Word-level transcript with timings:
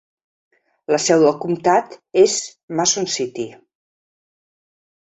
La 0.95 0.99
seu 1.03 1.25
del 1.25 1.35
comtat 1.45 1.95
és 2.23 2.35
Mason 2.81 3.09
City. 3.19 3.49